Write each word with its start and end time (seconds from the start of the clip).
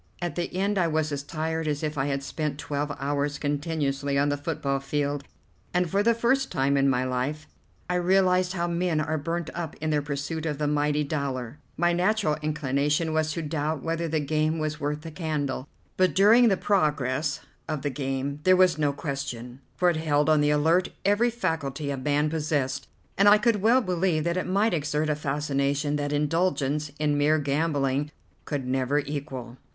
At 0.19 0.33
the 0.33 0.51
end 0.57 0.79
I 0.79 0.87
was 0.87 1.11
as 1.11 1.21
tired 1.21 1.67
as 1.67 1.83
if 1.83 1.95
I 1.95 2.07
had 2.07 2.23
spent 2.23 2.57
twelve 2.57 2.91
hours 2.99 3.37
continuously 3.37 4.17
on 4.17 4.29
the 4.29 4.35
football 4.35 4.79
field, 4.79 5.23
and 5.75 5.87
for 5.91 6.01
the 6.01 6.15
first 6.15 6.51
time 6.51 6.75
in 6.75 6.89
my 6.89 7.03
life 7.03 7.47
I 7.87 7.93
realized 7.97 8.53
how 8.53 8.67
men 8.67 8.99
are 8.99 9.19
burnt 9.19 9.51
up 9.53 9.75
in 9.79 9.91
their 9.91 10.01
pursuit 10.01 10.47
of 10.47 10.57
the 10.57 10.65
mighty 10.67 11.03
dollar. 11.03 11.59
My 11.77 11.93
natural 11.93 12.35
inclination 12.41 13.13
was 13.13 13.31
to 13.33 13.43
doubt 13.43 13.83
whether 13.83 14.07
the 14.07 14.19
game 14.19 14.57
was 14.57 14.79
worth 14.79 15.01
the 15.01 15.11
candle, 15.11 15.67
but 15.97 16.15
during 16.15 16.47
the 16.47 16.57
progress 16.57 17.41
of 17.69 17.83
the 17.83 17.91
game 17.91 18.39
there 18.43 18.57
was 18.57 18.79
no 18.79 18.93
question, 18.93 19.61
for 19.75 19.87
it 19.91 19.97
held 19.97 20.29
on 20.31 20.41
the 20.41 20.49
alert 20.49 20.89
every 21.05 21.29
faculty 21.29 21.91
a 21.91 21.95
man 21.97 22.27
possessed, 22.27 22.87
and 23.19 23.29
I 23.29 23.37
could 23.37 23.61
well 23.61 23.81
believe 23.81 24.23
that 24.23 24.35
it 24.35 24.47
might 24.47 24.73
exert 24.73 25.11
a 25.11 25.15
fascination 25.15 25.95
that 25.97 26.11
indulgence 26.11 26.89
in 26.97 27.19
mere 27.19 27.37
gambling 27.37 28.09
could 28.45 28.65
never 28.65 28.97
equal. 28.97 29.57